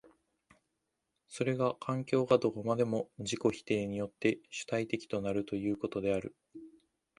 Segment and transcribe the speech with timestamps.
[1.27, 6.35] それが環境がどこまでも自己否定によって主体的となるということである。